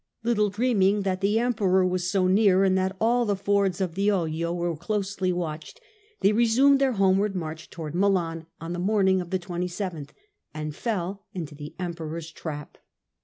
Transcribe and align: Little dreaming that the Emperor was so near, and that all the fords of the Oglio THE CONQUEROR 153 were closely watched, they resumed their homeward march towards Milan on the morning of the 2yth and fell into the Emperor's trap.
Little 0.23 0.49
dreaming 0.49 1.03
that 1.03 1.21
the 1.21 1.37
Emperor 1.37 1.85
was 1.85 2.09
so 2.09 2.25
near, 2.25 2.63
and 2.63 2.75
that 2.75 2.97
all 2.99 3.23
the 3.23 3.35
fords 3.35 3.79
of 3.79 3.93
the 3.93 4.07
Oglio 4.07 4.25
THE 4.25 4.43
CONQUEROR 4.45 4.71
153 4.71 4.71
were 4.71 4.85
closely 4.85 5.31
watched, 5.31 5.79
they 6.21 6.31
resumed 6.33 6.81
their 6.81 6.93
homeward 6.93 7.35
march 7.35 7.69
towards 7.69 7.95
Milan 7.95 8.47
on 8.59 8.73
the 8.73 8.79
morning 8.79 9.21
of 9.21 9.29
the 9.29 9.37
2yth 9.37 10.09
and 10.55 10.75
fell 10.75 11.27
into 11.35 11.53
the 11.53 11.75
Emperor's 11.77 12.31
trap. 12.31 12.79